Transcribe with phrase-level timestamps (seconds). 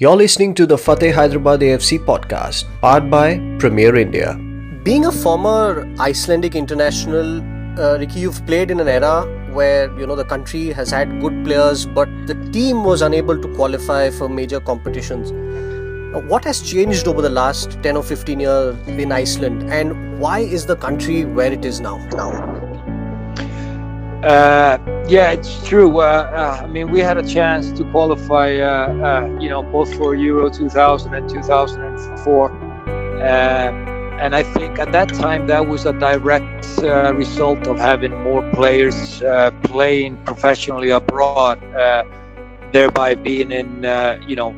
[0.00, 4.34] You're listening to the Fateh Hyderabad AFC podcast, powered by Premier India.
[4.84, 7.40] Being a former Icelandic international,
[7.80, 11.44] uh, Ricky, you've played in an era where you know the country has had good
[11.44, 15.32] players, but the team was unable to qualify for major competitions.
[15.32, 20.38] Now, what has changed over the last 10 or 15 years in Iceland, and why
[20.38, 21.96] is the country where it is now?
[22.12, 22.77] Now.
[24.22, 26.00] Uh, yeah, it's true.
[26.00, 29.94] Uh, uh, I mean, we had a chance to qualify, uh, uh, you know, both
[29.94, 32.50] for Euro 2000 and 2004.
[32.50, 33.24] Uh,
[34.20, 36.66] and I think at that time that was a direct
[37.14, 39.22] result of having more players
[39.62, 41.60] playing professionally abroad,
[42.72, 43.84] thereby being in,
[44.26, 44.52] you know,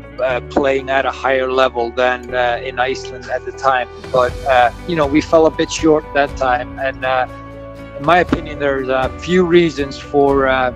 [0.48, 2.32] playing at a higher level than
[2.64, 3.88] in Iceland at the time.
[4.10, 4.32] But,
[4.88, 6.78] you know, we fell a bit short that time.
[6.78, 7.04] And,
[8.00, 10.70] in my opinion, there's a few reasons for uh,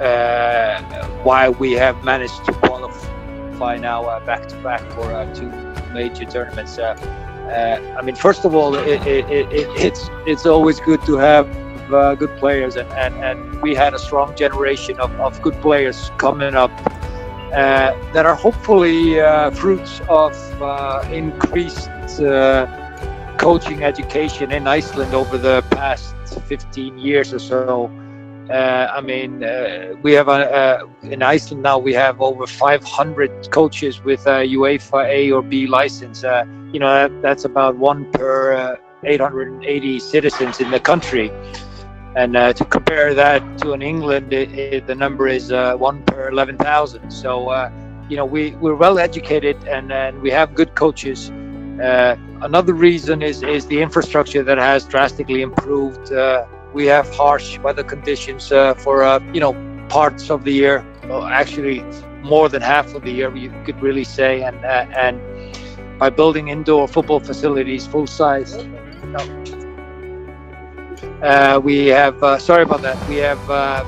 [0.00, 5.48] uh, why we have managed to qualify now uh, back to back for uh, two
[5.92, 6.76] major tournaments.
[6.76, 6.96] Uh,
[7.46, 11.46] uh, I mean, first of all, it, it, it, it's it's always good to have
[12.18, 16.56] good players, and, and, and we had a strong generation of, of good players coming
[16.56, 16.72] up.
[17.52, 19.14] that are hopefully
[19.54, 20.34] fruits of
[21.12, 21.88] increased
[23.38, 27.90] coaching education in Iceland over the past 15 years or so.
[28.50, 33.50] Uh, I mean, uh, we have a, uh, in Iceland now we have over 500
[33.50, 36.24] coaches with a UEFA A or B license.
[36.24, 41.30] Uh, you know, that, that's about one per uh, 880 citizens in the country.
[42.16, 46.28] And uh, to compare that to in England, it, it, the number is one per
[46.28, 47.10] 11,000.
[47.10, 47.50] So,
[48.10, 51.30] you know, we, we're well educated and, and we have good coaches.
[51.82, 56.12] Uh, another reason is, is the infrastructure that has drastically improved.
[56.12, 59.54] Uh, we have harsh weather conditions uh, for uh, you know
[59.88, 61.84] parts of the year, well, actually
[62.22, 65.20] more than half of the year, you could really say, and uh, and
[65.98, 68.56] by building indoor football facilities full size.
[71.62, 73.08] We have sorry about that.
[73.08, 73.86] We have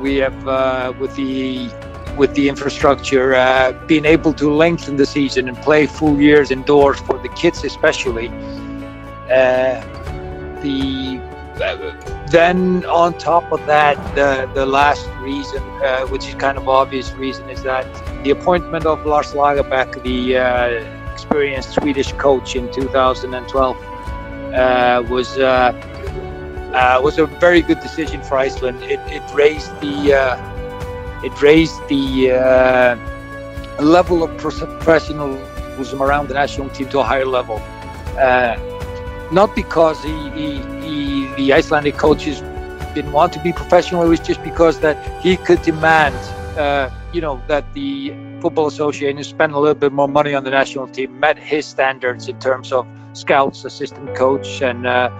[0.00, 1.70] we have with the
[2.18, 6.98] with the infrastructure, uh, being able to lengthen the season and play full years indoors
[7.00, 8.28] for the kids, especially.
[9.30, 9.80] Uh,
[10.62, 11.20] the
[11.62, 16.68] uh, then on top of that, the the last reason, uh, which is kind of
[16.68, 17.86] obvious reason, is that
[18.24, 23.76] the appointment of Lars Lagerbäck, the uh, experienced Swedish coach in 2012,
[24.54, 25.38] uh, was.
[27.02, 28.82] was a very good decision for Iceland.
[28.82, 30.12] It, it raised the
[31.24, 37.60] it raised the uh, level of professionalism around the national team to a higher level.
[38.18, 38.56] Uh,
[39.30, 42.40] not because he, he, he, the Icelandic coaches
[42.94, 44.02] didn't want to be professional.
[44.02, 46.14] It was just because that he could demand,
[46.58, 50.50] uh, you know, that the football association spend a little bit more money on the
[50.50, 55.10] national team, met his standards in terms of scouts, assistant coach, and uh,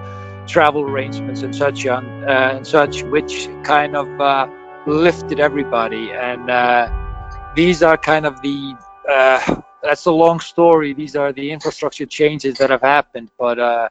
[0.46, 4.48] travel arrangements and such on uh, and such, which kind of uh,
[4.86, 6.10] lifted everybody.
[6.12, 6.90] And uh,
[7.54, 8.74] these are kind of the
[9.08, 10.92] uh, that's a long story.
[10.92, 13.88] These are the infrastructure changes that have happened, but uh,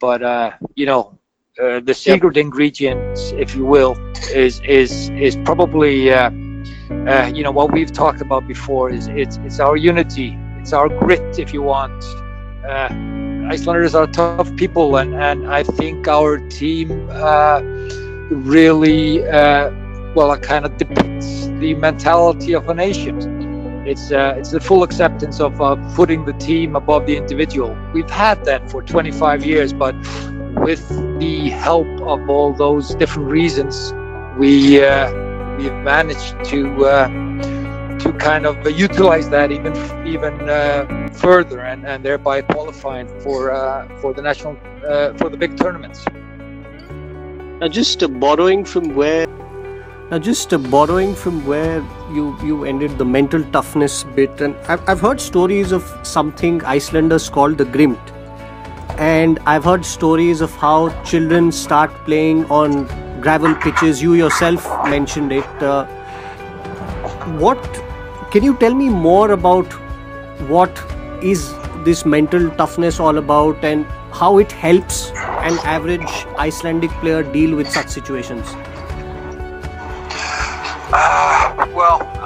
[0.00, 1.18] but uh, you know
[1.60, 2.44] uh, the secret yep.
[2.44, 3.96] ingredients, if you will,
[4.32, 6.30] is is is probably uh,
[7.34, 8.90] you know what we've talked about before.
[8.90, 12.04] Is it's it's our unity, it's our grit, if you want.
[13.50, 17.08] Icelanders are tough people, and, and I think our team
[18.30, 19.24] really
[20.14, 23.18] well, it kind of depicts the mentality of a nation.
[23.86, 27.76] It's uh, it's the full acceptance of uh, putting the team above the individual.
[27.94, 29.94] We've had that for 25 years, but
[30.54, 30.86] with
[31.18, 33.94] the help of all those different reasons,
[34.36, 35.10] we uh,
[35.56, 37.08] we've managed to uh,
[37.98, 39.74] to kind of utilize that even
[40.06, 44.56] even uh, further, and, and thereby qualifying for uh, for the national
[45.16, 46.04] for the big tournaments.
[47.60, 49.26] Now, just borrowing from where
[50.10, 51.78] now, just uh, borrowing from where
[52.12, 57.30] you, you ended the mental toughness bit, and I've, I've heard stories of something Icelanders
[57.30, 58.00] call the grimt.
[58.98, 62.86] And I've heard stories of how children start playing on
[63.20, 64.02] gravel pitches.
[64.02, 65.62] You yourself mentioned it.
[65.62, 65.86] Uh,
[67.38, 67.62] what
[68.32, 69.66] can you tell me more about
[70.48, 70.76] what
[71.22, 71.54] is
[71.84, 77.70] this mental toughness all about and how it helps an average Icelandic player deal with
[77.70, 78.56] such situations?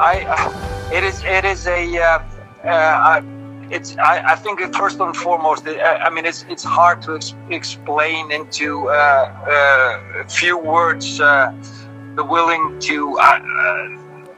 [0.04, 2.22] I uh, it is it is a uh,
[2.68, 3.22] uh
[3.70, 5.72] it's I, I, think first and foremost uh,
[6.06, 13.18] I mean it's it's hard to ex- explain into a few words the willing to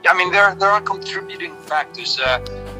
[0.09, 2.21] I mean, there there are contributing factors.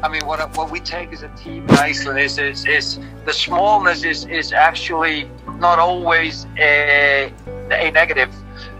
[0.05, 3.33] I mean, what what we take as a team in Iceland is is, is the
[3.33, 5.29] smallness is is actually
[5.59, 7.33] not always a,
[7.71, 8.31] a negative.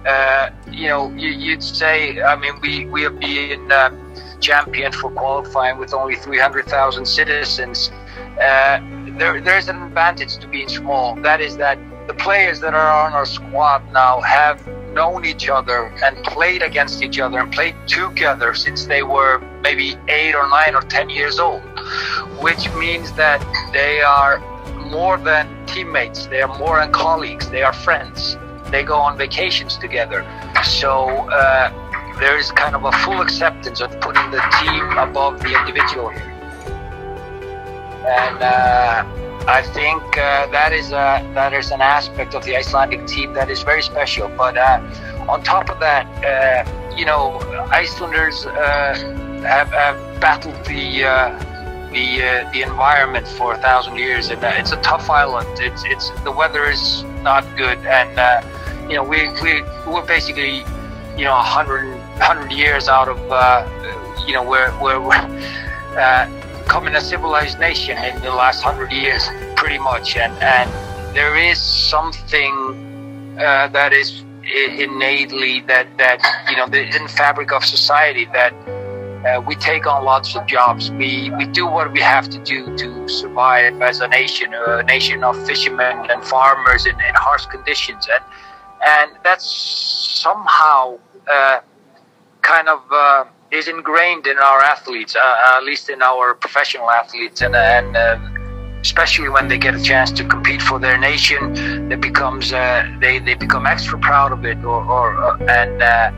[0.06, 3.90] Uh, you know, you, would say, I mean, we we have been uh,
[4.40, 7.90] champion for qualifying with only 300,000 citizens.
[8.40, 8.80] Uh,
[9.18, 11.16] there, there's an advantage to being small.
[11.16, 15.88] That is that the players that are on our squad now have known each other
[16.04, 20.76] and played against each other and played together since they were maybe eight or nine
[20.76, 21.64] or ten years old,
[22.40, 23.42] which means that
[23.74, 24.40] they are
[24.92, 28.38] more than teammates, they are more than colleagues, they are friends.
[28.72, 30.26] They go on vacations together.
[30.64, 35.58] So uh, there is kind of a full acceptance of putting the team above the
[35.60, 36.34] individual here.
[38.08, 39.06] And uh,
[39.48, 43.50] I think uh, that is a, that is an aspect of the Icelandic team that
[43.50, 44.30] is very special.
[44.30, 44.82] But uh,
[45.30, 47.40] on top of that, uh, you know,
[47.72, 48.54] Icelanders uh,
[49.44, 51.06] have, have, battled the
[51.92, 55.48] the uh, the environment for a thousand years, and it's a tough island.
[55.60, 58.12] It's it's the weather is not good, and
[58.90, 60.64] you know we we we're basically
[61.18, 63.18] you know 100, 100 years out of
[64.28, 65.18] you know where where we're
[66.68, 70.18] becoming a civilized nation in the last hundred years, pretty much.
[70.18, 70.70] And, and
[71.16, 72.54] there is something
[73.40, 76.20] uh, that is innately that, that
[76.50, 78.54] you know, the in fabric of society that
[79.26, 80.92] uh, we take on lots of jobs.
[80.92, 85.24] We, we do what we have to do to survive as a nation, a nation
[85.24, 88.08] of fishermen and farmers in, in harsh conditions.
[88.12, 88.24] And,
[88.86, 89.46] and that's
[90.24, 91.00] somehow
[91.30, 91.60] uh,
[92.42, 97.42] kind of uh, is ingrained in our athletes, uh, at least in our professional athletes,
[97.42, 98.20] and, and uh,
[98.82, 103.20] especially when they get a chance to compete for their nation, it becomes uh, they
[103.20, 106.12] they become extra proud of it, or, or uh, and uh,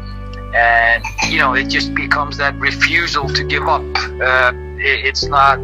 [0.53, 3.83] and you know it just becomes that refusal to give up.
[4.21, 5.59] Uh, it, it's not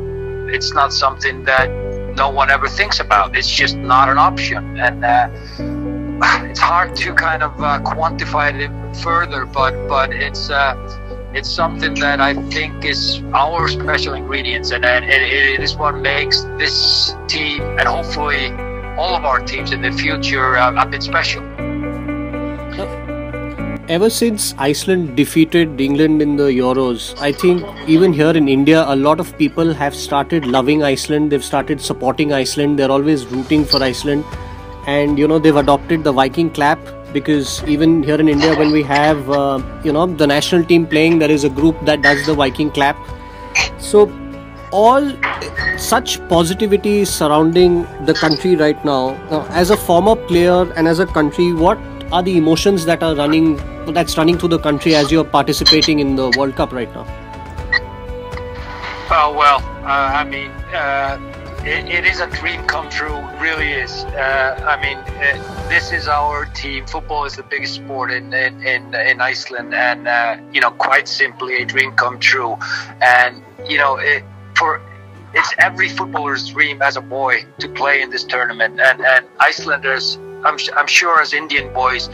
[0.54, 1.70] it's not something that
[2.16, 3.36] no one ever thinks about.
[3.36, 5.04] It's just not an option, and
[6.50, 7.52] it's hard to kind of
[7.84, 10.50] quantify it further, but but it's
[11.36, 15.96] it's something that I think is our special ingredients, and, and it, it is what
[15.96, 18.52] makes this team and hopefully
[18.96, 21.44] all of our teams in the future uh, a bit special.
[23.88, 28.96] Ever since Iceland defeated England in the Euros, I think even here in India, a
[28.96, 31.32] lot of people have started loving Iceland.
[31.32, 32.80] They've started supporting Iceland.
[32.80, 34.26] They're always rooting for Iceland.
[34.88, 36.80] And, you know, they've adopted the Viking clap
[37.14, 41.20] because even here in India, when we have uh, you know the national team playing,
[41.20, 42.98] there is a group that does the Viking clap.
[43.78, 44.12] So
[44.72, 45.12] all
[45.78, 49.12] such positivity surrounding the country right now.
[49.30, 51.78] now as a former player and as a country, what
[52.12, 53.58] are the emotions that are running
[53.94, 57.06] that's running through the country as you're participating in the World Cup right now?
[59.12, 60.52] Oh well, uh, I mean.
[60.74, 61.36] Uh
[61.66, 64.04] it, it is a dream come true, really is.
[64.06, 66.86] Uh, I mean, uh, this is our team.
[66.86, 71.08] Football is the biggest sport in in, in, in Iceland, and uh, you know, quite
[71.08, 72.58] simply, a dream come true.
[73.02, 74.24] And you know, it,
[74.56, 74.80] for
[75.34, 80.20] it's every footballer's dream as a boy to play in this tournament, and and Icelanders.
[80.46, 82.10] I'm, I'm sure as Indian boys,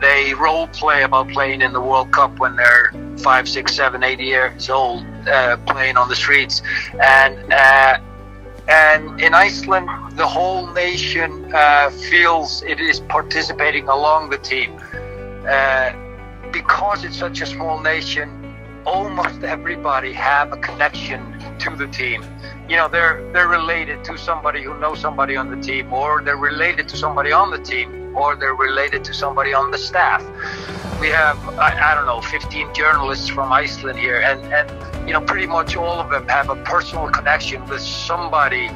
[0.00, 4.20] they role play about playing in the World Cup when they're five, six, seven, eight
[4.20, 6.62] years old, uh, playing on the streets,
[7.02, 7.98] and uh,
[8.68, 14.78] and in Iceland, the whole nation uh, feels it is participating along the team.
[15.48, 15.92] Uh,
[16.52, 18.28] because it's such a small nation,
[18.84, 21.20] almost everybody have a connection
[21.58, 22.24] to the team.
[22.68, 26.36] You know, they're they're related to somebody who knows somebody on the team, or they're
[26.36, 30.22] related to somebody on the team, or they're related to somebody on the staff.
[31.00, 35.20] We have I, I don't know 15 journalists from Iceland here, and and you know,
[35.20, 38.68] pretty much all of them have a personal connection with somebody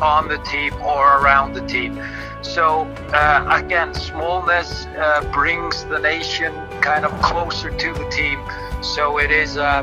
[0.00, 1.96] on the team or around the team.
[2.42, 8.38] So uh, again, smallness uh, brings the nation kind of closer to the team.
[8.82, 9.82] So it is uh,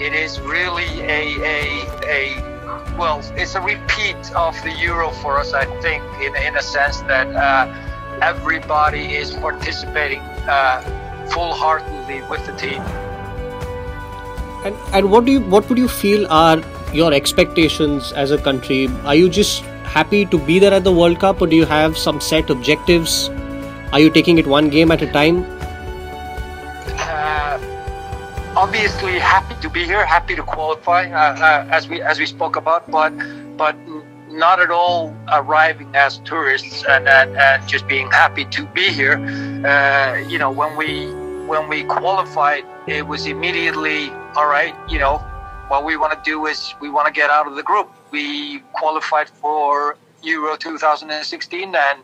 [0.00, 1.60] it is really a, a
[2.06, 2.54] a
[2.98, 7.00] well, it's a repeat of the Euro for us, I think, in in a sense
[7.02, 7.72] that uh,
[8.20, 10.82] everybody is participating uh,
[11.30, 12.82] full-heartedly with the team.
[14.64, 18.88] And and what do you what would you feel are your expectations as a country?
[19.04, 19.64] Are you just
[19.94, 23.28] happy to be there at the World Cup, or do you have some set objectives?
[23.92, 25.44] Are you taking it one game at a time?
[26.98, 27.58] Uh,
[28.56, 32.56] obviously, happy to be here, happy to qualify, uh, uh, as we as we spoke
[32.56, 33.12] about, but
[33.56, 33.76] but
[34.28, 39.18] not at all arriving as tourists and, and, and just being happy to be here.
[39.64, 41.06] Uh, you know, when we
[41.46, 44.74] when we qualified, it was immediately all right.
[44.88, 45.22] You know,
[45.68, 47.90] what we want to do is we want to get out of the group.
[48.10, 51.98] We qualified for Euro 2016, and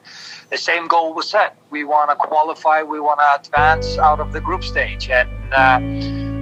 [0.50, 1.56] the same goal was set.
[1.70, 2.82] We want to qualify.
[2.82, 5.78] We want to advance out of the group stage, and uh,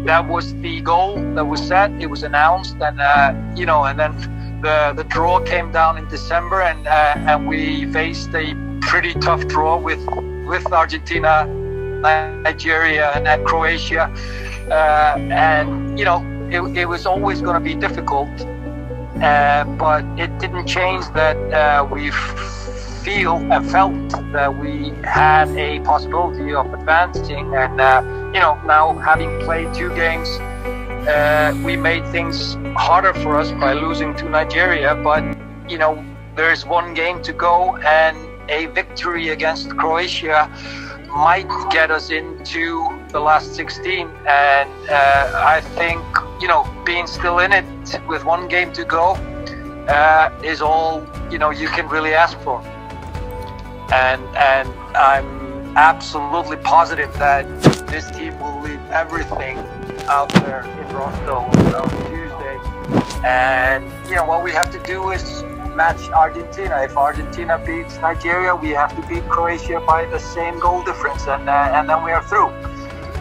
[0.06, 1.90] that was the goal that was set.
[2.00, 4.12] It was announced, and uh, you know, and then
[4.62, 9.46] the the draw came down in December, and uh, and we faced a pretty tough
[9.46, 10.04] draw with
[10.46, 11.46] with Argentina,
[12.00, 14.04] Nigeria, and Croatia,
[14.70, 16.20] uh, and you know,
[16.50, 18.28] it, it was always going to be difficult.
[19.22, 22.10] Uh, but it didn't change that uh, we
[23.02, 23.92] feel and felt
[24.32, 27.52] that we had a possibility of advancing.
[27.54, 28.02] And, uh,
[28.32, 30.28] you know, now having played two games,
[31.08, 34.94] uh, we made things harder for us by losing to Nigeria.
[34.94, 35.24] But,
[35.68, 36.04] you know,
[36.36, 38.16] there's one game to go, and
[38.48, 40.48] a victory against Croatia
[41.08, 44.08] might get us into the last 16.
[44.26, 46.02] And uh, I think,
[46.40, 47.64] you know, being still in it
[48.06, 49.14] with one game to go
[49.88, 52.60] uh, is all, you know, you can really ask for.
[53.92, 57.46] And, and I'm absolutely positive that
[57.88, 59.58] this team will leave everything
[60.08, 62.58] out there in Rostov on Tuesday.
[63.24, 65.42] And, you know, what we have to do is
[65.78, 66.82] match Argentina.
[66.82, 71.48] If Argentina beats Nigeria, we have to beat Croatia by the same goal difference, and
[71.48, 72.50] uh, and then we are through.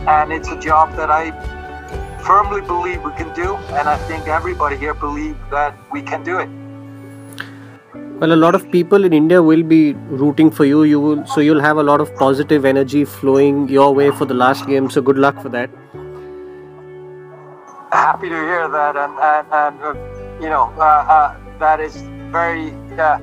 [0.08, 1.32] And it's a job that I
[2.28, 6.40] firmly believe we can do, and I think everybody here believes that we can do
[6.40, 6.50] it.
[8.20, 10.84] Well, a lot of people in India will be rooting for you.
[10.84, 14.34] You will, so you'll have a lot of positive energy flowing your way for the
[14.34, 14.90] last game.
[14.90, 15.70] So good luck for that.
[17.92, 19.94] Happy to hear that, and and, and uh,
[20.42, 23.20] you know uh, uh, that is very uh,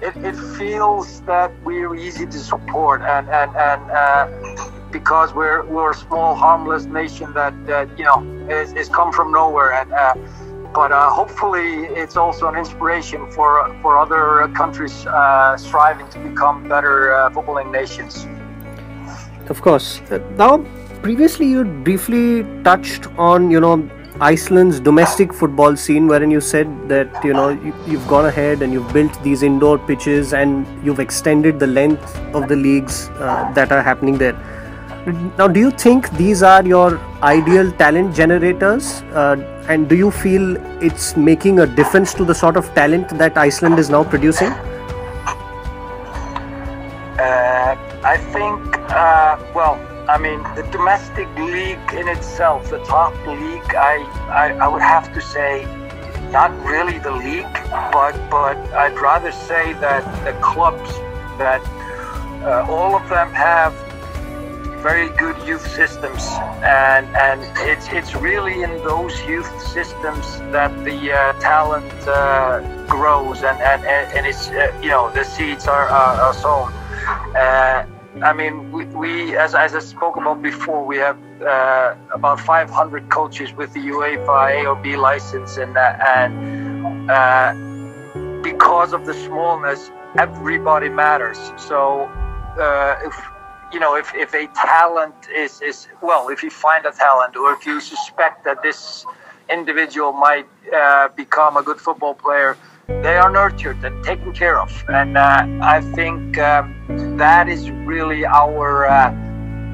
[0.00, 4.28] it, it feels that we're easy to support and and and uh,
[4.90, 9.32] because we're we're a small harmless nation that that you know is, is come from
[9.32, 9.72] nowhere.
[9.72, 10.14] And uh,
[10.74, 16.68] but uh, hopefully it's also an inspiration for for other countries uh, striving to become
[16.68, 18.26] better uh, footballing nations.
[19.48, 20.00] Of course.
[20.36, 20.64] Now
[21.02, 23.88] previously you briefly touched on you know
[24.20, 28.72] Iceland's domestic football scene, wherein you said that you know you, have gone ahead and
[28.72, 33.70] you've built these indoor pitches and you've extended the length of the leagues uh, that
[33.70, 34.34] are happening there.
[35.38, 39.36] Now, do you think these are your ideal talent generators, uh,
[39.68, 43.78] and do you feel it's making a difference to the sort of talent that Iceland
[43.78, 44.48] is now producing?
[47.18, 49.78] Uh, I think, uh, well
[50.08, 54.00] I mean, the domestic league in itself, the top league, I,
[54.30, 55.66] I, I would have to say,
[56.32, 57.52] not really the league,
[57.92, 60.88] but but I'd rather say that the clubs
[61.36, 61.60] that
[62.42, 63.74] uh, all of them have
[64.82, 66.22] very good youth systems,
[66.62, 73.42] and and it's it's really in those youth systems that the uh, talent uh, grows,
[73.42, 76.72] and and and it's uh, you know the seeds are are, are sown.
[77.34, 77.86] Uh,
[78.22, 83.10] I mean, we, we as, as I spoke about before, we have uh, about 500
[83.10, 87.12] coaches with the UEFA A or B license, and uh, and
[88.42, 91.38] because of the smallness, everybody matters.
[91.56, 92.08] So
[93.04, 93.14] if
[93.72, 97.52] you know if, if a talent is is well, if you find a talent, or
[97.52, 99.04] if you suspect that this
[99.50, 102.56] individual might uh, become a good football player
[103.02, 104.84] they are nurtured and taken care of.
[104.88, 106.74] And uh, I think um,
[107.18, 109.14] that is really our, uh,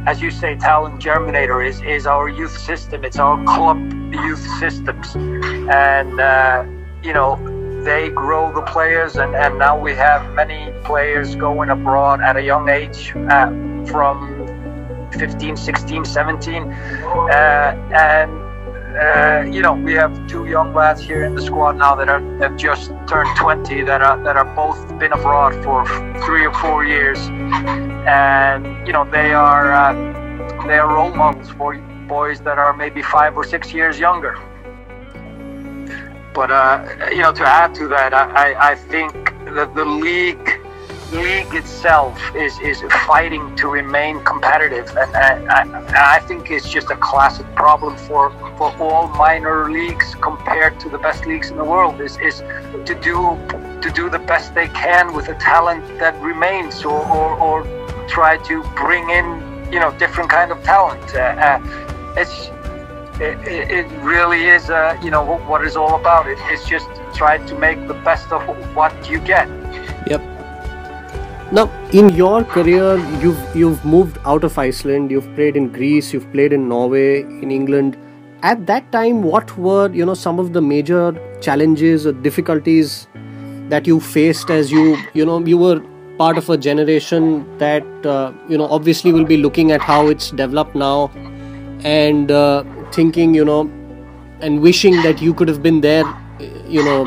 [0.07, 3.05] as you say, talent germinator is, is our youth system.
[3.05, 3.79] It's our club
[4.13, 5.15] youth systems.
[5.15, 6.65] And, uh,
[7.03, 7.37] you know,
[7.85, 9.17] they grow the players.
[9.17, 13.47] And, and now we have many players going abroad at a young age uh,
[13.87, 16.63] from 15, 16, 17.
[16.65, 17.31] Uh,
[17.95, 18.45] and
[18.95, 22.21] uh, you know, we have two young lads here in the squad now that are
[22.39, 25.85] have just turned 20 that are that are both been abroad for
[26.25, 27.19] three or four years,
[28.07, 29.93] and you know they are uh,
[30.69, 31.77] they are role models for
[32.07, 34.39] boys that are maybe five or six years younger.
[36.35, 39.13] But uh, you know, to add to that, I, I think
[39.55, 40.61] that the league
[41.13, 46.91] league itself is, is fighting to remain competitive, and, and, and, I think it's just
[46.91, 51.65] a classic problem for, for all minor leagues compared to the best leagues in the
[51.65, 52.01] world.
[52.01, 52.41] Is, is
[52.85, 53.39] to do
[53.81, 58.37] to do the best they can with the talent that remains, or, or, or try
[58.39, 59.27] to bring in
[59.73, 61.15] you know different kind of talent.
[61.15, 62.51] Uh, uh, it's
[63.21, 66.27] it, it, really is uh, you know what it's all about.
[66.27, 68.43] It, it's just trying to make the best of
[68.75, 69.49] what you get.
[70.07, 70.21] Yep.
[71.53, 75.11] Now, in your career, you've you've moved out of Iceland.
[75.11, 76.13] You've played in Greece.
[76.13, 77.97] You've played in Norway, in England.
[78.43, 83.07] At that time, what were you know some of the major challenges or difficulties
[83.69, 85.81] that you faced as you you know you were
[86.19, 90.31] part of a generation that uh, you know obviously will be looking at how it's
[90.31, 91.11] developed now
[91.85, 93.63] and uh, thinking you know
[94.41, 96.05] and wishing that you could have been there
[96.67, 97.01] you know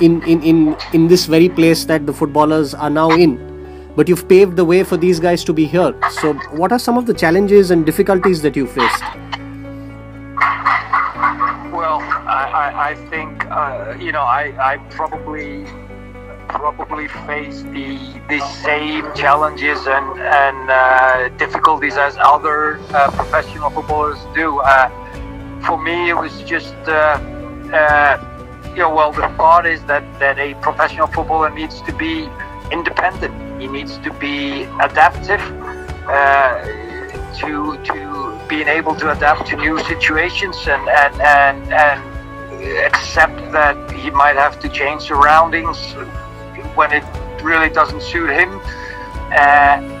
[0.00, 3.52] in, in, in, in this very place that the footballers are now in.
[3.96, 5.94] But you've paved the way for these guys to be here.
[6.10, 9.02] So, what are some of the challenges and difficulties that you faced?
[11.72, 15.64] Well, I, I, I think uh, you know I, I probably
[16.54, 20.06] probably face the the same challenges and
[20.42, 24.60] and uh, difficulties as other uh, professional footballers do.
[24.60, 24.88] Uh,
[25.66, 27.18] for me, it was just uh,
[27.72, 28.14] uh,
[28.74, 32.28] you know, well, the thought is that, that a professional footballer needs to be
[32.72, 33.34] independent.
[33.60, 35.40] He needs to be adaptive
[36.08, 36.64] uh,
[37.40, 42.00] to to being able to adapt to new situations and and and, and
[42.88, 45.78] accept that he might have to change surroundings
[46.74, 47.04] when it
[47.42, 48.60] really doesn't suit him.
[49.32, 49.94] Uh,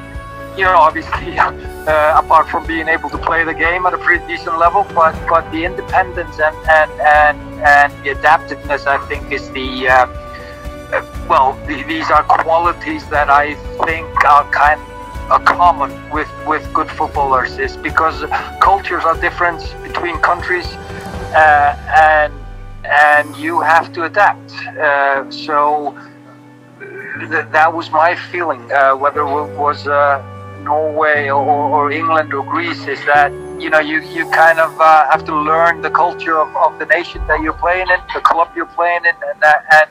[0.56, 4.26] you know, obviously, uh, apart from being able to play the game at a pretty
[4.26, 9.50] decent level, but but the independence and and and, and the adaptiveness, I think, is
[9.50, 10.06] the uh,
[10.92, 13.54] uh, well, the, these are qualities that I
[13.84, 14.80] think are kind
[15.30, 17.58] are common with with good footballers.
[17.58, 18.24] Is because
[18.60, 20.66] cultures are different between countries,
[21.34, 22.32] uh, and
[22.84, 24.52] and you have to adapt.
[24.78, 25.98] Uh, so.
[27.18, 28.70] Th- that was my feeling.
[28.72, 29.86] Uh, whether it was
[30.64, 33.30] Norway or, or, England or Greece is that
[33.60, 36.86] you know you, you kind of uh, have to learn the culture of, of the
[36.86, 39.90] nation that you're playing in, the club you're playing in, and that, and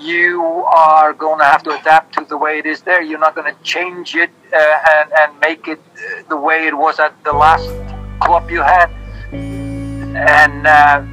[0.00, 3.02] you are going to have to adapt to the way it is there.
[3.02, 5.80] You're not going to change it uh, and and make it
[6.28, 7.68] the way it was at the last
[8.20, 8.90] club you had.
[9.32, 11.04] And uh,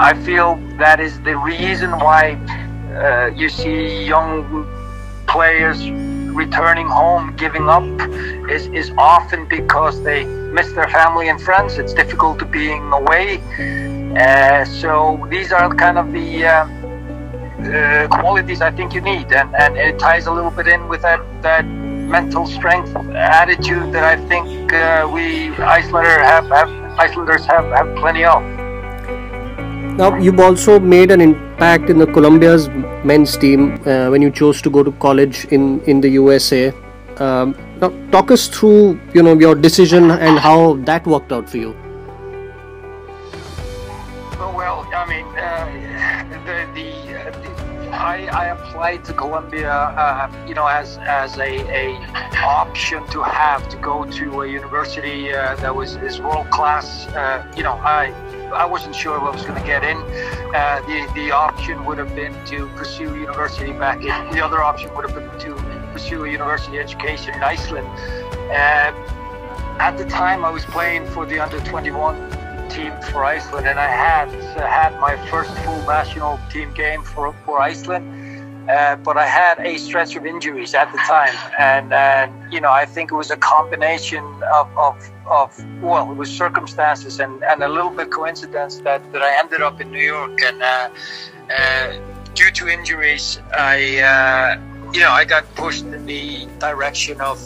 [0.00, 2.34] I feel that is the reason why
[2.94, 4.42] uh, you see young
[5.34, 5.78] players
[6.44, 7.84] returning home, giving up,
[8.48, 11.76] is, is often because they miss their family and friends.
[11.76, 13.28] It's difficult to being away.
[14.16, 19.52] Uh, so these are kind of the uh, uh, qualities I think you need, and,
[19.56, 21.64] and it ties a little bit in with that that
[22.16, 22.94] mental strength
[23.40, 26.70] attitude that I think uh, we Icelander have, have
[27.06, 28.63] Icelanders have, have plenty of.
[29.96, 32.68] Now, you've also made an impact in the Columbia's
[33.04, 36.72] men's team uh, when you chose to go to college in, in the USA.
[37.18, 41.58] Um, now, talk us through, you know, your decision and how that worked out for
[41.58, 41.83] you.
[48.04, 51.98] I, I, applied to Columbia, uh, you know, as as a, a
[52.44, 57.06] option to have to go to a university uh, that was is world class.
[57.08, 58.12] Uh, you know, I
[58.52, 59.96] I wasn't sure what I was going to get in.
[59.96, 64.30] Uh, the the option would have been to pursue university back in.
[64.36, 65.54] The other option would have been to
[65.94, 67.88] pursue a university education in Iceland.
[68.52, 68.92] Uh,
[69.80, 72.16] at the time, I was playing for the under 21
[72.74, 77.32] team for Iceland, and I had uh, had my first full national team game for
[77.44, 78.04] for Iceland.
[78.68, 82.72] Uh, but I had a stretch of injuries at the time, and, and you know
[82.72, 87.62] I think it was a combination of, of, of well, it was circumstances and, and
[87.62, 90.88] a little bit coincidence that, that I ended up in New York, and uh,
[91.58, 91.92] uh,
[92.34, 97.38] due to injuries, I uh, you know I got pushed in the direction of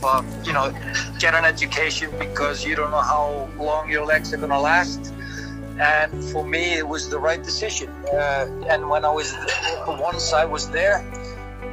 [0.47, 0.73] you know
[1.19, 5.12] get an education because you don't know how long your legs are going to last
[5.81, 7.88] and for me it was the right decision.
[8.12, 9.35] Uh, and when i was
[9.87, 11.05] once i was there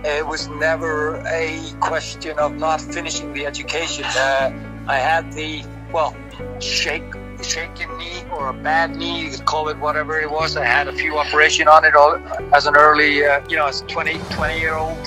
[0.04, 4.06] it was never a question of not finishing the education.
[4.06, 4.52] Uh,
[4.88, 6.15] i had the well
[6.60, 7.13] shake
[7.44, 10.56] shaken knee or a bad knee you could call it whatever it was.
[10.56, 12.15] I had a few operation on it all,
[12.54, 14.98] as an early uh, you know as 20 20 year old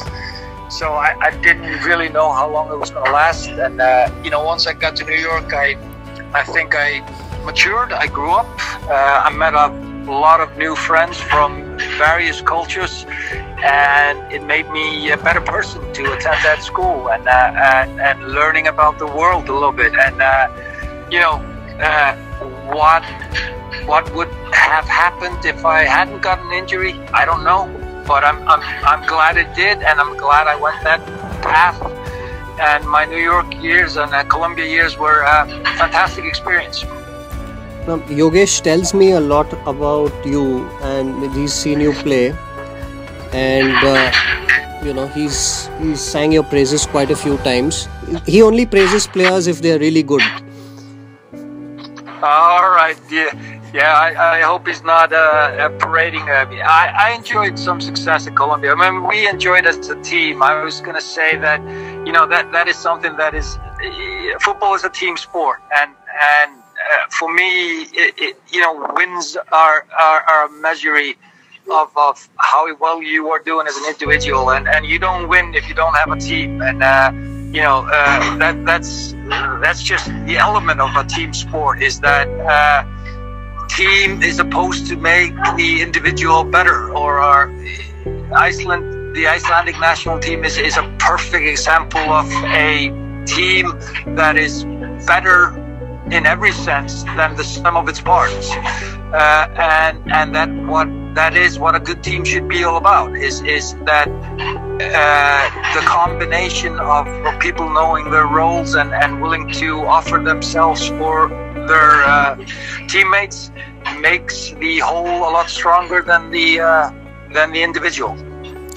[0.71, 3.49] so I, I, didn't really know how long it was going to last.
[3.49, 5.77] And uh, you know once i got to new york i
[6.35, 7.01] i think i
[7.49, 7.93] matured.
[7.93, 8.51] I grew up.
[8.95, 9.69] Uh, I met a
[10.05, 11.51] lot of new friends from
[12.05, 13.07] various cultures,
[13.65, 18.17] and it made me a better person to attend that school and uh, and, and
[18.39, 19.93] learning about the world a little bit.
[20.07, 20.47] And uh,
[21.15, 21.37] you know
[21.89, 22.13] uh,
[22.77, 23.03] what
[23.91, 24.33] what would
[24.69, 26.93] have happened if I hadn't got an injury?
[27.21, 27.63] I don't know,
[28.07, 31.01] but I'm I'm I'm glad it did, and I'm glad I went that
[31.41, 31.81] path
[32.61, 35.47] and my New York years and uh, Columbia years were a
[35.81, 36.85] fantastic experience.
[37.89, 42.35] Now, Yogesh tells me a lot about you, and he's seen you play.
[43.33, 44.13] And uh,
[44.85, 47.89] you know he's he's sang your praises quite a few times.
[48.27, 50.21] He only praises players if they are really good.
[52.21, 53.33] All right, yeah,
[53.73, 53.95] yeah.
[53.95, 56.29] I, I hope he's not uh, parading.
[56.29, 58.75] Uh, I I enjoyed some success at Columbia.
[58.75, 60.43] I mean, we enjoyed as a team.
[60.43, 61.61] I was going to say that,
[62.07, 63.59] you know, that that is something that is
[64.41, 65.91] football is a team sport, and
[66.37, 66.53] and
[67.11, 70.97] for me, it, it, you know, wins are are, are a measure
[71.71, 75.55] of, of how well you are doing as an individual, and, and you don't win
[75.55, 77.11] if you don't have a team, and uh,
[77.53, 79.13] you know uh, that that's
[79.63, 84.97] that's just the element of a team sport is that uh, team is supposed to
[84.97, 87.51] make the individual better, or our
[88.35, 92.89] Iceland, the Icelandic national team is is a perfect example of a
[93.27, 93.79] team
[94.17, 94.65] that is
[95.07, 95.68] better
[96.13, 98.51] in every sense than the sum of its parts.
[99.13, 103.17] Uh, and and that what that is what a good team should be all about
[103.17, 107.07] is is that uh, the combination of,
[107.41, 111.29] people knowing their roles and, and willing to offer themselves for
[111.69, 112.37] their uh,
[112.89, 113.51] teammates
[114.01, 116.91] makes the whole a lot stronger than the uh,
[117.33, 118.17] than the individual.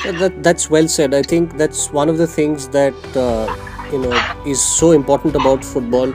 [0.04, 1.14] Yeah, that, that's well said.
[1.14, 3.46] I think that's one of the things that uh,
[3.92, 4.14] you know
[4.46, 6.14] is so important about football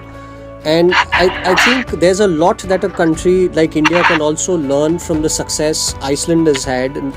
[0.67, 4.99] and I, I think there's a lot that a country like india can also learn
[4.99, 6.97] from the success iceland has had.
[6.97, 7.15] And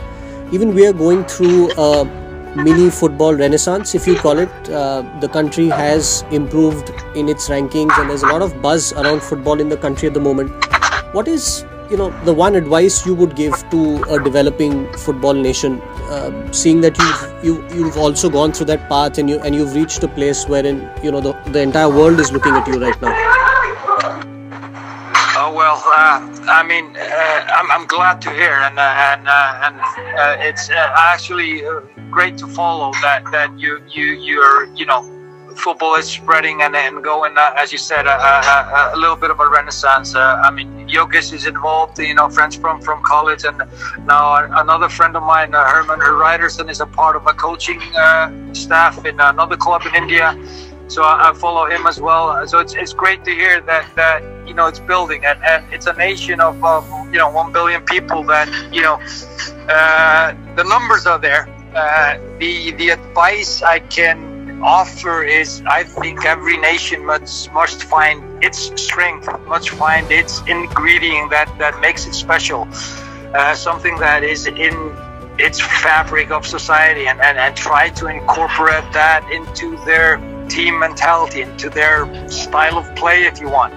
[0.54, 2.06] even we are going through a
[2.56, 4.70] mini football renaissance if you call it.
[4.70, 9.24] Uh, the country has improved in its rankings and there's a lot of buzz around
[9.24, 10.52] football in the country at the moment.
[11.14, 15.82] What is you know the one advice you would give to a developing football nation
[16.12, 19.40] uh, seeing that you've you, have you have also gone through that path and you
[19.40, 22.68] and you've reached a place wherein you know the, the entire world is looking at
[22.68, 23.39] you right now
[25.70, 26.20] well uh,
[26.60, 29.76] i mean uh, I'm, I'm glad to hear and uh, and uh, and
[30.18, 31.62] uh, it's actually
[32.10, 35.02] great to follow that that you you you're you know
[35.56, 39.42] football is spreading and, and going, uh, as you said, a, a, little bit of
[39.42, 40.16] a renaissance.
[40.16, 43.44] Uh, I mean, Yogesh is involved, you know, friends from, from college.
[43.44, 43.58] And
[44.06, 48.32] now another friend of mine, uh, Hermann Hreiðarsson, is a part of a coaching uh,
[48.54, 50.32] staff in another club in India.
[50.90, 52.46] So I, I, follow him as well.
[52.48, 55.24] So it's, it's great to hear that, that you know, it's building.
[55.24, 56.56] And, and it's a nation of,
[57.14, 59.00] you know, 1 billion people that, you know,
[59.70, 61.48] uh, the numbers are there.
[61.76, 68.44] Uh, the the advice I can offer is I think every nation must must find
[68.44, 72.68] its strength, must find its ingredient that that makes it special,
[73.36, 74.96] uh, something that is in
[75.38, 80.18] its fabric of society, and, and and try to incorporate that into their
[80.50, 83.74] team mentality, into their style of play, if you want.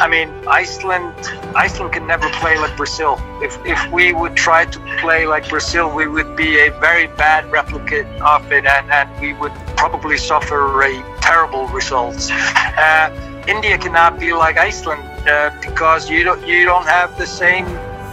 [0.00, 1.14] I mean, Iceland
[1.56, 3.18] Iceland can never play like Brazil.
[3.42, 7.50] If if we would try to play like Brazil, we would be a very bad
[7.50, 12.30] replicate of it, and, and we would probably suffer a terrible results.
[12.30, 17.66] Uh, India cannot be like Iceland uh, because you don't you don't have the same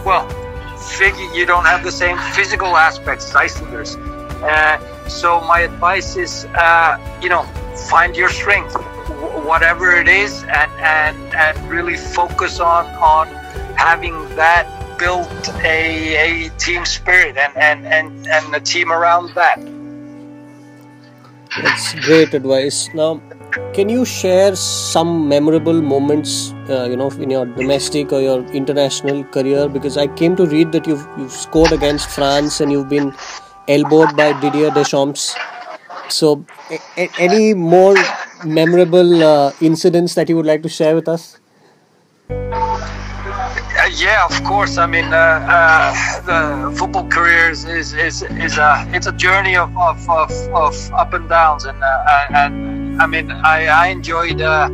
[0.04, 0.26] well
[0.78, 3.96] figure you don't have the same physical aspects as Icelanders.
[4.42, 7.42] Uh, so my advice is uh, you know
[7.90, 8.74] find your strength
[9.44, 13.26] whatever it is and and and really focus on on
[13.76, 14.66] having that
[14.98, 19.58] built a, a team spirit and, and, and, and a team around that.
[21.62, 22.90] That's great advice.
[22.92, 23.22] Now,
[23.72, 29.24] can you share some memorable moments, uh, you know, in your domestic or your international
[29.24, 29.68] career?
[29.68, 33.14] Because I came to read that you've you've scored against France and you've been
[33.68, 35.34] elbowed by Didier Deschamps.
[36.08, 37.96] So, a- any more
[38.44, 41.38] memorable uh, incidents that you would like to share with us?
[43.78, 44.76] Uh, yeah, of course.
[44.78, 49.56] I mean, uh, uh, the football career is is, is, is a it's a journey
[49.56, 54.40] of, of, of, of up and downs, and uh, and I mean, I, I enjoyed
[54.40, 54.68] uh,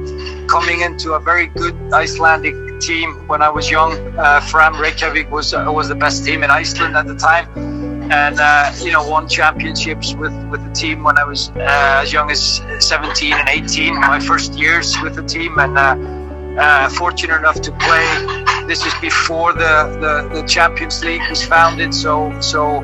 [0.46, 3.92] coming into a very good Icelandic team when I was young.
[4.16, 7.46] Uh, Fram Reykjavik was was the best team in Iceland at the time,
[8.12, 8.36] and
[8.84, 13.32] you know won championships with with the team when I was as young as 17
[13.32, 13.94] and 18.
[13.94, 15.78] My first years with the team, and
[16.58, 18.64] uh, fortunate enough to play.
[18.66, 22.82] This is before the, the, the, Champions League was founded, so so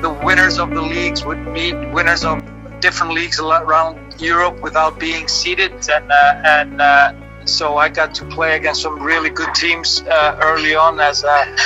[0.00, 2.42] the winners of the leagues would meet winners of
[2.80, 7.12] different leagues around Europe without being seeded, and uh, and uh,
[7.44, 11.56] so I got to play against some really good teams uh, early on as a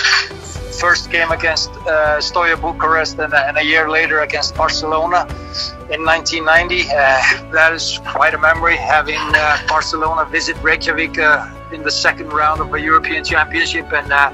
[0.85, 5.21] first game against uh, Steaua Bucharest and, and, a year later against Barcelona
[5.95, 6.83] in 1990.
[6.83, 6.95] Uh,
[7.53, 12.61] that is quite a memory having uh, Barcelona visit Reykjavik uh, in the second round
[12.61, 14.31] of a European Championship and uh,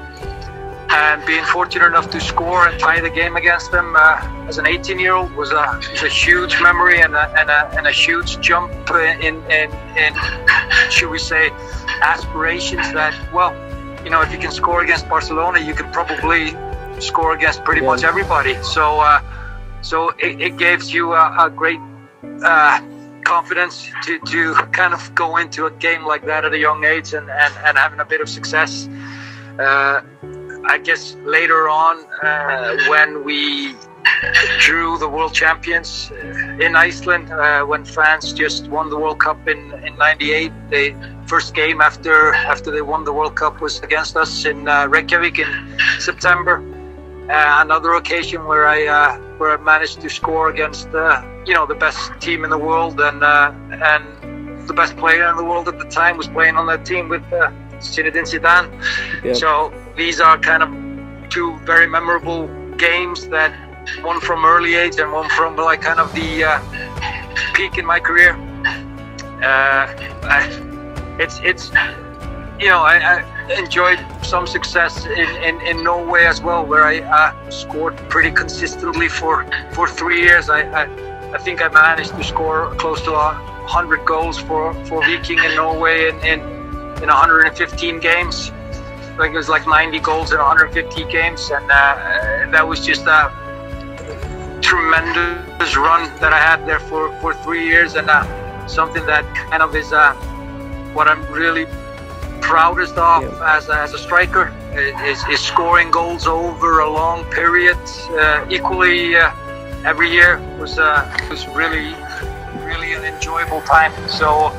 [0.93, 4.67] and being fortunate enough to score and tie the game against them uh, as an
[4.67, 7.91] 18 year old was a, was a huge memory and a, and a, and a
[7.93, 9.71] huge jump in, in,
[10.03, 10.13] in,
[10.89, 11.49] should we say,
[12.01, 13.53] aspirations that, well,
[14.03, 16.55] you know, if you can score against Barcelona, you can probably
[17.01, 17.87] score against pretty yeah.
[17.87, 18.61] much everybody.
[18.63, 19.21] So, uh,
[19.81, 21.79] so it, it, gives you a, a great
[22.43, 22.81] uh,
[23.23, 27.13] confidence to, to kind of go into a game like that at a young age
[27.13, 28.87] and, and, and having a bit of success.
[29.59, 30.01] Uh,
[30.65, 33.75] I guess later on, uh, when we
[34.59, 36.11] drew the world champions
[36.59, 41.53] in Iceland, uh, when France just won the World Cup in, in '98, the first
[41.55, 45.77] game after after they won the World Cup was against us in uh, Reykjavik in
[45.99, 46.63] September.
[47.29, 51.65] Uh, another occasion where I uh, where I managed to score against uh, you know
[51.65, 55.79] the best team in the world and and the best player in the world at
[55.79, 57.23] the time was playing on that team with
[57.79, 58.69] Zinedine Zidane.
[59.23, 59.35] Yep.
[59.35, 60.69] So these are kind of
[61.29, 63.51] two very memorable games that
[64.01, 66.59] one from early age and one from like kind of the uh,
[67.53, 68.33] peak in my career.
[69.43, 69.87] Uh,
[70.23, 70.47] I,
[71.19, 71.71] it's it's
[72.59, 76.99] you know I, I, enjoyed some success in, in, in Norway as well, where I
[76.99, 80.49] uh, scored pretty consistently for for three years.
[80.49, 83.33] I, I, I think I managed to score close to a
[83.67, 86.39] hundred goals for for Viking in Norway in, in
[87.01, 88.51] in 115 games.
[88.51, 93.05] I think it was like 90 goals in 150 games, and uh, that was just
[93.07, 93.40] a
[94.61, 99.61] tremendous run that I had there for, for three years, and uh, something that kind
[99.61, 100.13] of is uh,
[100.93, 101.65] what I'm really
[102.41, 103.57] proudest of yeah.
[103.57, 104.53] as, a, as a striker
[105.05, 107.77] is, is scoring goals over a long period.
[108.11, 109.31] Uh, equally, uh,
[109.85, 111.95] every year was uh, was really
[112.65, 113.91] really an enjoyable time.
[114.07, 114.51] So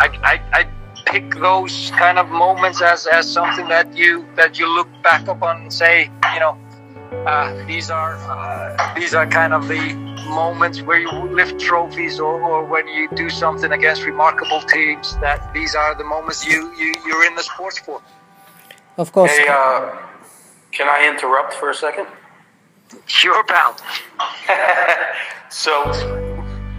[0.00, 0.68] I, I, I
[1.06, 5.62] pick those kind of moments as, as something that you that you look back upon
[5.62, 6.56] and say, you know,
[7.26, 9.94] uh, these are uh, these are kind of the
[10.28, 15.16] moments where you lift trophies or, or when you do something against remarkable teams.
[15.18, 18.00] That these are the moments you, you you're in the sports for.
[18.96, 19.30] Of course.
[19.30, 19.96] Hey, uh,
[20.72, 22.06] can I interrupt for a second?
[23.06, 23.76] Sure, pal.
[25.50, 25.84] so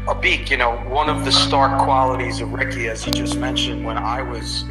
[0.07, 3.97] Abik, you know, one of the stark qualities of Ricky, as you just mentioned, when
[3.97, 4.65] I was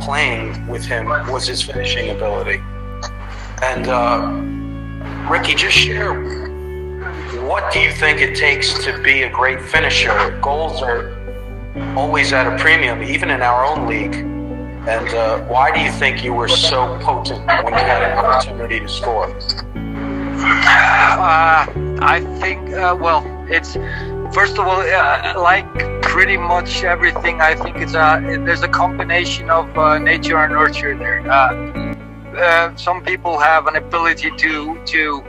[0.00, 2.62] playing with him, was his finishing ability.
[3.62, 4.59] And uh,
[5.28, 6.40] Ricky, just share
[7.50, 10.38] what do you think it takes to be a great finisher?
[10.40, 11.16] Goals are
[11.96, 14.14] always at a premium, even in our own league.
[14.14, 18.78] And uh, why do you think you were so potent when you had an opportunity
[18.78, 19.36] to score?
[20.42, 21.66] Uh,
[22.00, 23.76] I think, uh, well, it's
[24.32, 25.66] First of all, uh, like
[26.02, 30.96] pretty much everything, I think it's a there's a combination of uh, nature and nurture
[30.96, 31.18] there.
[32.34, 35.24] Uh, uh some people have an ability to to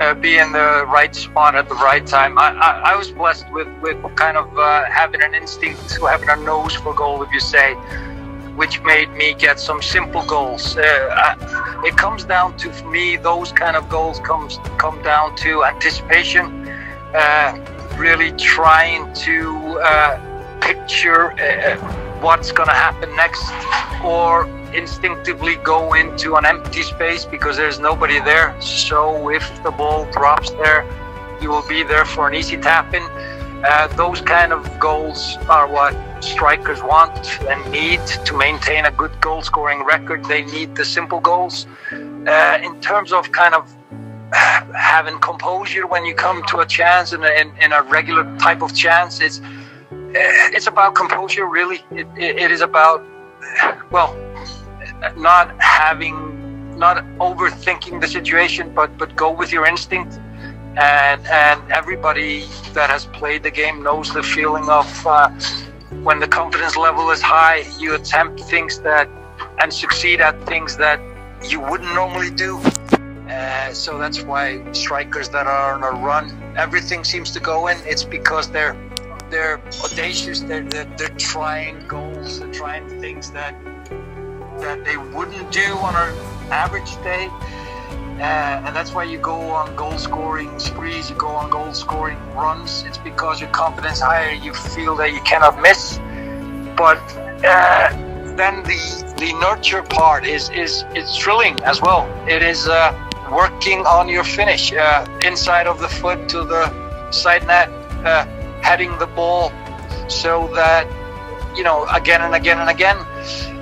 [0.00, 2.38] uh, be in the right spot at the right time.
[2.38, 6.36] I, I, I was blessed with with kind of uh, having an instinct, having a
[6.36, 7.74] nose for goal, if you say,
[8.56, 10.76] which made me get some simple goals.
[10.78, 15.64] I, it comes down to for me those kind of goals comes come down to
[15.64, 16.66] anticipation
[17.96, 21.76] really trying to uh, picture uh,
[22.20, 23.44] what's going to happen next
[24.04, 28.60] or instinctively go into an empty space because there's nobody there.
[28.60, 30.84] So if the ball drops there,
[31.40, 33.02] you will be there for an easy tap in.
[33.64, 39.18] Uh, those kind of goals are what strikers want and need to maintain a good
[39.20, 40.24] goal scoring record.
[40.24, 41.66] They need the simple goals.
[41.92, 43.74] Uh, in terms of kind of
[44.74, 48.74] having composure when you come to a chance in a, in, a regular type of
[48.74, 49.20] chance.
[49.20, 49.40] It's
[50.18, 51.84] it's about composure, really.
[51.90, 53.04] It, it is about
[53.90, 54.16] well,
[55.16, 60.18] not having, not overthinking the situation, but but go with your instinct.
[60.78, 65.28] And and everybody that has played the game knows the feeling of uh,
[66.02, 69.08] when the confidence level is high, you attempt things that
[69.60, 71.00] and succeed at things that
[71.44, 72.60] you wouldn't normally do
[73.28, 77.76] uh, so that's why strikers that are on a run, everything seems to go in.
[77.84, 78.76] It's because they're
[79.30, 80.40] they're audacious.
[80.40, 81.86] They're, they're, they're trying
[82.26, 83.54] They're trying things that
[84.58, 86.14] that they wouldn't do on an
[86.50, 87.28] average day.
[88.18, 91.08] Uh, and that's why you go on goal scoring sprees.
[91.10, 92.82] You go on goal scoring runs.
[92.84, 94.32] It's because your confidence higher.
[94.32, 95.98] You feel that you cannot miss.
[96.76, 96.98] But
[97.44, 97.90] uh,
[98.34, 102.02] then the the nurture part is is it's thrilling as well.
[102.28, 102.68] It is.
[102.68, 107.68] Uh, working on your finish uh, inside of the foot to the side net,
[108.06, 108.24] uh,
[108.62, 109.50] heading the ball
[110.08, 110.86] so that,
[111.56, 112.96] you know, again and again and again.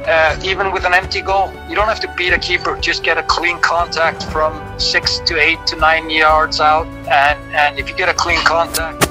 [0.07, 2.77] uh, even with an empty goal, you don't have to beat a keeper.
[2.79, 7.79] Just get a clean contact from six to eight to nine yards out, and and
[7.79, 9.09] if you get a clean contact,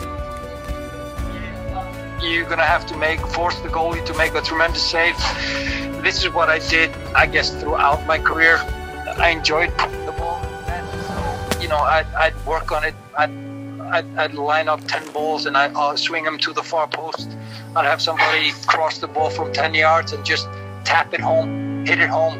[2.21, 5.17] you're gonna have to make force the goalie to make a tremendous save.
[6.03, 8.57] This is what I did, I guess, throughout my career.
[9.17, 9.71] I enjoyed
[10.05, 10.39] the ball,
[11.63, 12.93] you know, I'd, I'd work on it.
[13.17, 13.31] I'd,
[13.95, 17.29] I'd, I'd line up ten balls and I'd uh, swing them to the far post.
[17.75, 20.47] I'd have somebody cross the ball from ten yards and just
[20.83, 22.37] tap it home, hit it home.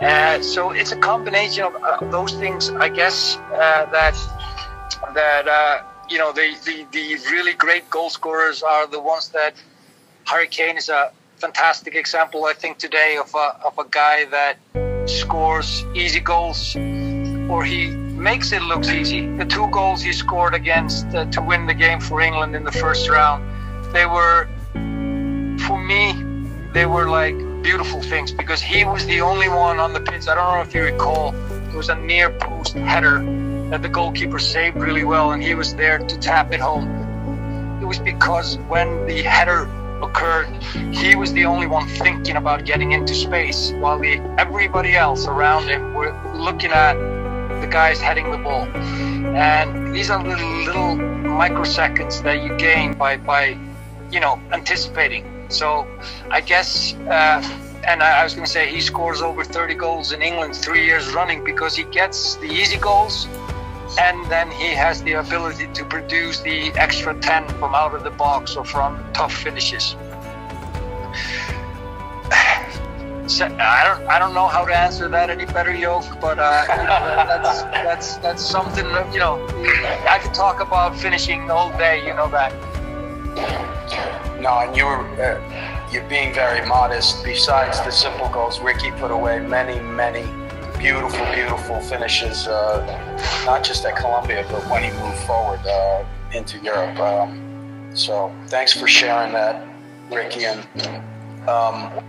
[0.00, 4.14] Uh, so it's a combination of uh, those things, I guess, uh, that
[5.14, 9.54] that uh, you know the, the the really great goal scorers are the ones that
[10.24, 14.56] Harry Kane is a fantastic example, I think, today of a of a guy that
[15.08, 16.76] scores easy goals,
[17.48, 19.26] or he makes it look easy.
[19.36, 22.72] The two goals he scored against uh, to win the game for England in the
[22.72, 23.44] first round,
[23.92, 24.48] they were,
[25.66, 26.14] for me,
[26.72, 30.28] they were like beautiful things because he was the only one on the pitch.
[30.28, 31.34] I don't know if you recall,
[31.68, 33.24] it was a near post header
[33.70, 36.86] that the goalkeeper saved really well, and he was there to tap it home.
[37.82, 39.68] It was because when the header
[40.02, 40.46] occurred,
[40.94, 45.68] he was the only one thinking about getting into space, while the, everybody else around
[45.68, 46.96] him were looking at
[47.60, 48.66] the guys heading the ball.
[49.36, 50.96] And these are little little
[51.42, 53.58] microseconds that you gain by by
[54.10, 55.86] you know anticipating so
[56.30, 57.42] I guess, uh,
[57.86, 60.84] and I, I was going to say he scores over 30 goals in England three
[60.84, 63.28] years running because he gets the easy goals
[64.00, 68.10] and then he has the ability to produce the extra 10 from out of the
[68.10, 69.94] box or from tough finishes.
[73.28, 76.76] I don't, I don't know how to answer that any better, Yoke, but uh, you
[76.76, 79.44] know, that's, that's, that's something that, you know,
[80.08, 82.52] I could talk about finishing all day, you know that.
[84.40, 87.24] No, and you were uh, you're being very modest.
[87.24, 90.24] Besides the simple goals, Ricky put away many, many
[90.78, 92.46] beautiful, beautiful finishes.
[92.46, 92.84] Uh,
[93.44, 96.98] not just at Columbia, but when he moved forward uh, into Europe.
[96.98, 99.66] Um, so thanks for sharing that,
[100.10, 100.44] Ricky.
[100.44, 100.60] And
[101.48, 102.04] um,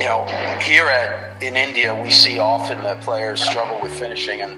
[0.00, 0.24] you know,
[0.60, 4.52] here at in India, we see often that players struggle with finishing, and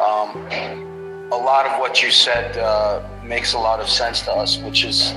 [0.00, 4.58] um, a lot of what you said uh, makes a lot of sense to us,
[4.58, 5.12] which is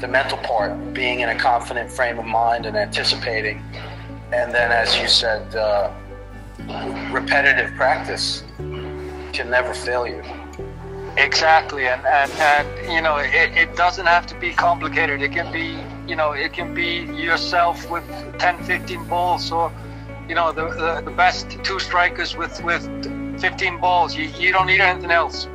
[0.00, 3.62] the mental part, being in a confident frame of mind and anticipating.
[4.32, 5.92] And then, as you said, uh,
[7.10, 8.44] repetitive practice
[9.32, 10.22] can never fail you.
[11.16, 15.20] Exactly, and, and, and you know, it, it doesn't have to be complicated.
[15.20, 15.76] It can be,
[16.10, 16.90] you know, it can be
[17.26, 18.04] yourself with
[18.38, 19.72] 10, 15 balls, or,
[20.28, 22.82] you know, the, the, the best two strikers with, with
[23.40, 24.16] 15 balls.
[24.16, 25.46] You, you don't need anything else.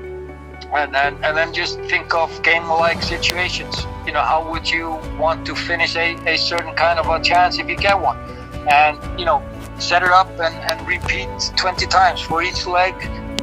[0.73, 4.99] And, and, and then just think of game like situations you know, how would you
[5.17, 8.17] want to finish a, a certain kind of a chance if you get one?
[8.69, 9.43] And, you know,
[9.79, 12.93] set it up and, and repeat 20 times for each leg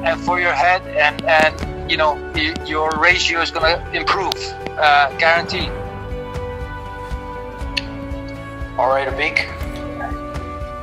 [0.03, 0.83] and for your head.
[0.87, 2.17] And, and you know,
[2.65, 4.35] your ratio is going to improve,
[4.79, 5.71] uh, guaranteed.
[8.83, 9.43] All right, Abik.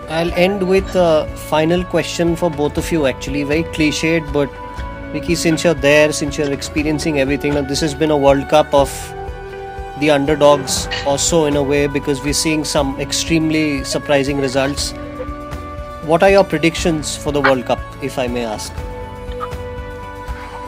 [0.10, 3.44] I'll end with a final question for both of you, actually.
[3.44, 4.50] Very cliched, but
[5.12, 8.74] Vicky, since you're there, since you're experiencing everything, now this has been a World Cup
[8.74, 8.90] of
[10.00, 14.92] the underdogs also in a way because we're seeing some extremely surprising results.
[16.06, 18.72] What are your predictions for the World Cup, if I may ask?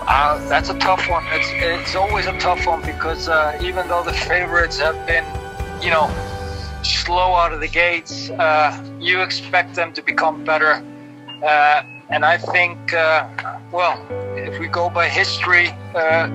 [0.05, 1.23] Uh, that's a tough one.
[1.29, 5.23] It's it's always a tough one because uh, even though the favorites have been,
[5.81, 6.11] you know,
[6.83, 10.83] slow out of the gates, uh, you expect them to become better.
[11.43, 13.27] Uh, and I think, uh,
[13.71, 13.97] well,
[14.35, 16.27] if we go by history, uh,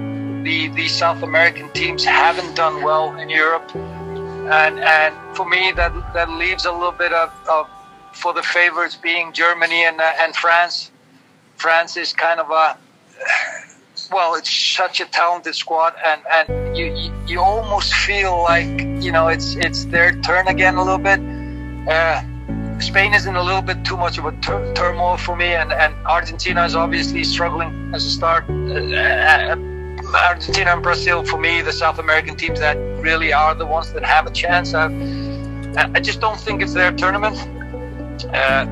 [0.43, 3.75] the, the South American teams haven't done well in Europe.
[3.75, 7.69] And, and for me, that, that leaves a little bit of, of
[8.13, 10.91] for the favorites being Germany and, uh, and France.
[11.57, 12.79] France is kind of a,
[14.11, 19.13] well, it's such a talented squad, and, and you, you, you almost feel like, you
[19.13, 21.21] know, it's, it's their turn again a little bit.
[21.89, 22.23] Uh,
[22.81, 25.73] Spain is in a little bit too much of a tur- turmoil for me, and,
[25.73, 28.45] and Argentina is obviously struggling as a start.
[28.49, 29.57] Uh, uh
[30.15, 34.05] Argentina and Brazil, for me, the South American teams that really are the ones that
[34.05, 34.73] have a chance.
[34.73, 34.87] I,
[35.95, 37.37] I just don't think it's their tournament.
[38.33, 38.67] Uh,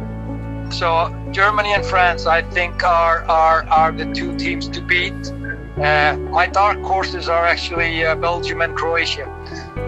[0.70, 5.32] so Germany and France, I think, are are, are the two teams to beat.
[5.76, 9.26] Uh, my dark horses are actually uh, Belgium and Croatia.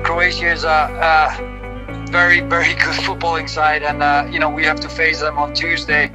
[0.05, 4.81] Croatia is a, a, very very good footballing side, and uh, you know we have
[4.81, 6.11] to face them on Tuesday.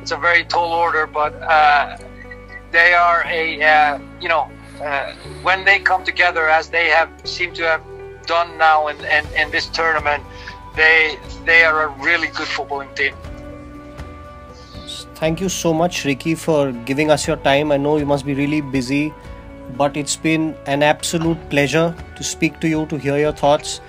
[0.00, 1.98] It's a very tall order, but uh,
[2.72, 4.50] they are a uh, you know
[4.82, 7.82] uh, when they come together as they have seem to have
[8.26, 10.22] done now in, in, in this tournament,
[10.76, 13.14] they they are a really good footballing team.
[15.22, 17.70] Thank you so much, Ricky, for giving us your time.
[17.70, 19.14] I know you must be really busy,
[19.76, 23.80] but it's been an absolute pleasure to speak to you, to hear your thoughts,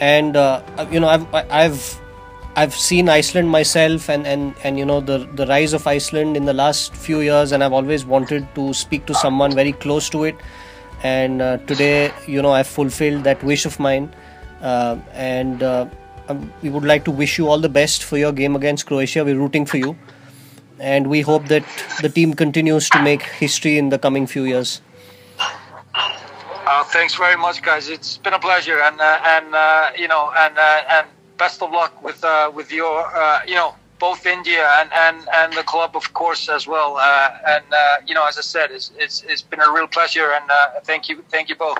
[0.00, 0.60] and uh,
[0.90, 2.00] you know, I've I've
[2.56, 6.44] I've seen Iceland myself, and and and you know the the rise of Iceland in
[6.52, 10.24] the last few years, and I've always wanted to speak to someone very close to
[10.24, 10.44] it,
[11.04, 14.12] and uh, today, you know, I've fulfilled that wish of mine,
[14.60, 15.62] uh, and.
[15.62, 15.86] Uh,
[16.28, 19.24] um, we would like to wish you all the best for your game against Croatia.
[19.24, 19.96] We're rooting for you
[20.80, 21.64] and we hope that
[22.00, 24.80] the team continues to make history in the coming few years.
[26.66, 27.88] Uh, thanks very much, guys.
[27.88, 31.06] It's been a pleasure, and uh, and uh, you know, and uh, and
[31.36, 35.52] best of luck with uh, with your uh, you know both India and, and, and
[35.52, 36.98] the club, of course, as well.
[36.98, 37.64] and
[38.06, 40.50] you know, as I said, it's, it's it's been a real pleasure, and
[40.84, 41.78] thank you, thank you both.